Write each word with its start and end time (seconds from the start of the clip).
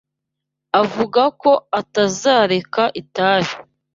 Avuga 0.81 1.23
ko 1.41 1.51
atazareka 1.79 2.83
itabi. 3.01 3.53